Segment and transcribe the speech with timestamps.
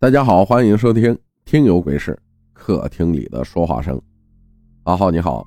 [0.00, 1.14] 大家好，欢迎收听
[1.44, 2.12] 《听有鬼事》，
[2.54, 4.00] 客厅里的说话声。
[4.84, 5.46] 阿浩你好，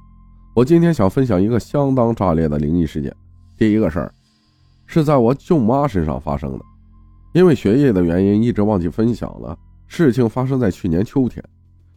[0.55, 3.11] 我今天想分享一个相当炸裂的灵异事件。
[3.57, 4.13] 第一个事儿
[4.85, 6.63] 是在我舅妈身上发生的，
[7.33, 9.57] 因为学业的原因，一直忘记分享了。
[9.87, 11.43] 事情发生在去年秋天，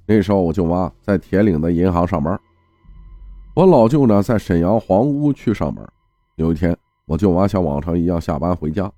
[0.07, 2.41] 那时候我舅妈在铁岭的银行上班，
[3.55, 5.87] 我老舅呢在沈阳黄屋区上班。
[6.37, 8.91] 有一天，我舅妈像往常一样下班回家，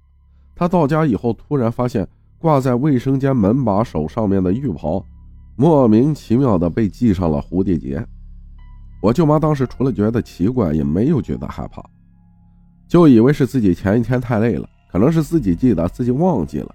[0.55, 2.07] 她到家以后突然发现。
[2.39, 5.05] 挂在卫生间门把手上面的浴袍，
[5.57, 8.05] 莫名其妙的被系上了蝴蝶结。
[9.01, 11.83] 我舅妈当时除了觉得奇怪，也没有觉得害怕，
[12.87, 16.75] 就以为是自己前一天太累了，可能是自己记得自己忘记了。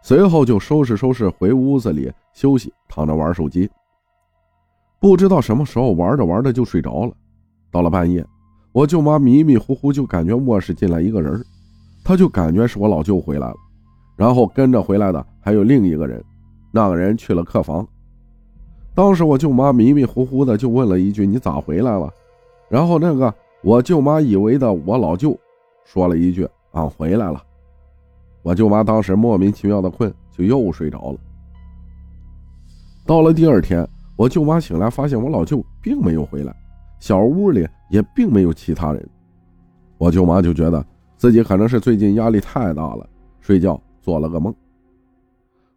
[0.00, 3.68] 随后就收拾收拾回屋子里休息，躺着玩手机。
[5.00, 7.12] 不知道什么时候玩着玩着就睡着了。
[7.70, 8.24] 到了半夜，
[8.72, 11.44] 我舅妈迷迷糊糊就感觉卧室进来一个人，
[12.04, 13.56] 她就感觉是我老舅回来了。
[14.22, 16.24] 然后跟着回来的还有另一个人，
[16.70, 17.84] 那个人去了客房。
[18.94, 22.08] 当时我舅妈迷迷糊糊的就问了一句：“你咋回来了？”
[22.70, 25.36] 然后那个我舅妈以为的我老舅
[25.84, 27.42] 说了一句：“俺回来了。”
[28.42, 31.18] 我舅妈当时莫名其妙的困，就又睡着了。
[33.04, 36.54] 到了第二天，我舅妈醒来发现我老舅并没有回来，
[37.00, 39.04] 小屋里也并没有其他人。
[39.98, 40.86] 我舅妈就觉得
[41.16, 43.04] 自己可能是最近压力太大了，
[43.40, 43.80] 睡觉。
[44.02, 44.52] 做了个梦，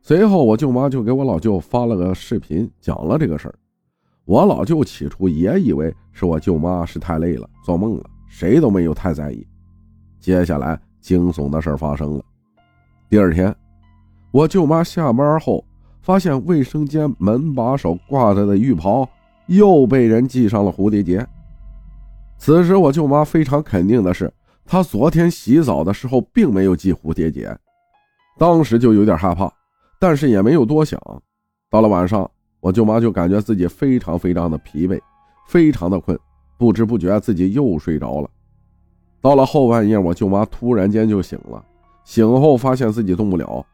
[0.01, 3.55] 随后我舅妈就给我老舅发了个视频，讲了这个事儿。
[4.25, 9.45] 我老舅起初也以为是我舅妈是太累了，做梦了，谁都没有太在意。
[10.19, 12.23] 接下来惊悚的事儿发生了。
[13.07, 13.55] 第二天，
[14.31, 15.63] 我舅妈下班后
[16.01, 19.07] 发现卫生间门把手挂着的浴袍
[19.45, 21.23] 又被人系上了蝴蝶结。
[22.39, 24.33] 此时我舅妈非常肯定的是，
[24.65, 27.55] 她昨天洗澡的时候并没有系蝴蝶结。
[28.38, 29.52] 当时就有点害怕，
[30.00, 31.00] 但是也没有多想。
[31.69, 35.00] 到了晚上，我舅妈就感觉自己非常非常的疲惫，
[35.47, 36.17] 非常的困，
[36.58, 38.30] 不知不觉自己又睡着了。
[39.21, 41.64] 到了后半夜，我舅妈突然间就醒了，
[42.04, 43.65] 醒后发现自己动不了。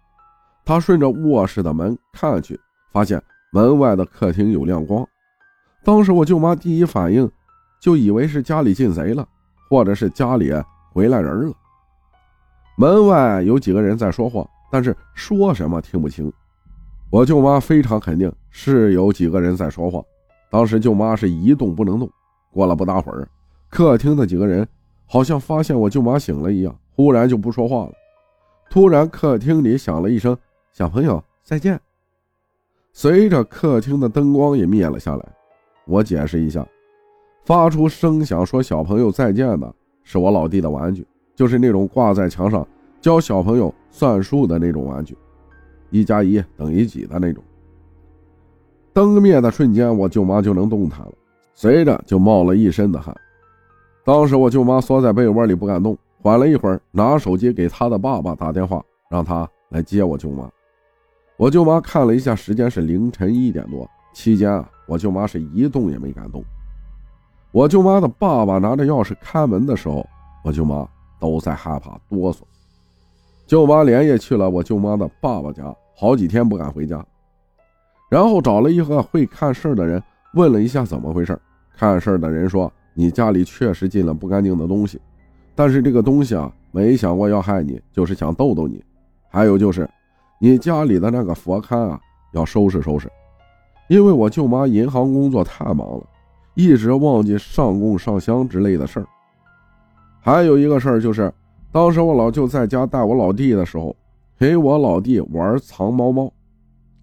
[0.64, 2.60] 她顺着卧室的门看去，
[2.94, 3.22] 发现
[3.52, 5.06] 门外的客厅有亮光。
[5.84, 7.30] 当时我舅妈第一反应
[7.82, 9.28] 就以为是家里进贼了，
[9.70, 10.54] 或者是家里
[10.94, 11.54] 回来人了。
[12.78, 16.32] 门外有几个人在说话，但是说什么听不清。
[17.12, 20.02] 我舅妈非常肯定是有几个人在说话。
[20.50, 22.10] 当时舅妈是一动不能动。
[22.52, 23.28] 过了不大会儿，
[23.70, 24.68] 客厅的几个人
[25.06, 27.92] 好像发现我舅妈醒了一样，忽然就不说话了。
[28.70, 30.38] 突然，客厅里响了一声
[30.72, 31.80] “小朋友再见”，
[32.94, 35.26] 随着客厅的灯光也灭了下来。
[35.86, 36.66] 我解释一下，
[37.46, 41.06] 发出声响说“小朋友再见”的是我老弟的玩具。
[41.34, 42.68] 就是那种挂在墙上
[43.00, 45.16] 教小朋友算数的那种玩具，
[45.90, 47.44] 一加一等于几的那种。
[48.94, 51.12] 灯灭的瞬间，我舅妈就能动弹了，
[51.54, 53.16] 随着就冒了一身的汗。
[54.04, 60.50] 当时我舅妈缩在被窝里不敢动，缓了一会儿，拿手机给她的爸爸打电话，让他来接我舅妈。
[61.38, 63.88] 我舅妈看了一下时间，是凌晨一点多。
[64.14, 66.44] 期间啊，我舅妈是一动也没敢动。
[67.52, 70.08] 我舅妈的爸爸拿着钥匙开门的时候，
[70.44, 70.88] 我舅妈。
[71.22, 72.40] 都在害怕哆嗦，
[73.52, 77.06] 舅妈连夜去了我舅妈的爸爸家，好几天不敢回家。
[78.10, 80.02] 然后找了一个会看事儿的人，
[80.36, 81.38] 问了一下怎么回事。
[81.76, 85.02] 看事儿的人说：“你家里确实进了不干净的东西，
[85.54, 88.82] 但是这个东西啊，没想过要害你，就是想逗逗你。
[89.28, 89.86] 还有就是，
[90.40, 92.00] 你家里的那个佛龛啊，
[92.32, 93.12] 要收拾收拾，
[93.90, 96.08] 因为我舅妈银行工作太忙了，
[96.54, 99.06] 一直忘记上供上香之类的事儿。”
[100.24, 101.30] 还有一个事儿就是，
[101.72, 103.96] 当时我老舅在家带我老弟的时候，
[104.38, 106.32] 陪我老弟玩藏猫猫。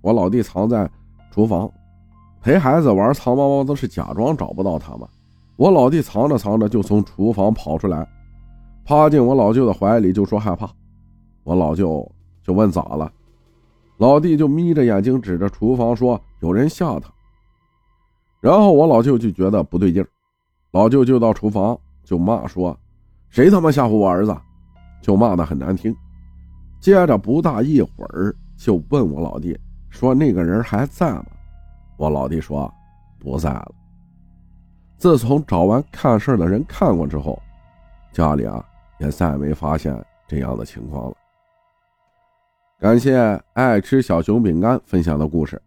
[0.03, 0.89] 我老弟藏在
[1.31, 1.71] 厨房，
[2.43, 5.09] 陪孩子玩藏猫猫都是假装找不到他们。
[5.57, 8.07] 我老弟藏着藏着就从厨房跑出来，
[8.85, 10.71] 趴进我老舅的怀里就说害怕。
[11.45, 12.07] 我老舅
[12.43, 13.11] 就问咋了，
[13.97, 17.11] 老弟就眯着眼睛指着厨房说有人吓他。
[18.39, 20.05] 然后我老舅就觉得不对劲，
[20.73, 22.79] 老舅就到厨房就骂说。
[23.31, 24.35] 谁他妈吓唬我儿子，
[25.01, 25.95] 就骂得很难听。
[26.81, 29.59] 接着不大一会儿，就问我老弟
[29.91, 31.27] 说：“那个人还在吗？”
[31.99, 32.73] 我老弟说
[33.19, 33.75] ：“不在了。”
[34.97, 37.41] 自从找完看事的人看过之后，
[38.13, 38.65] 家里啊
[38.99, 41.17] 也再没发现这样的情况了。
[42.81, 45.61] 感谢爱吃小熊饼干分享的故事，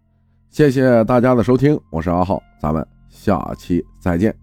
[0.50, 4.41] 谢谢大家的收听，我是阿浩，咱们下期再见。